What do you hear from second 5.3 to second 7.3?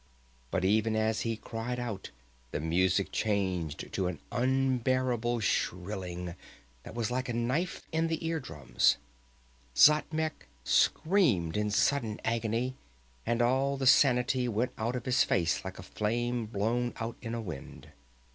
shrilling that was like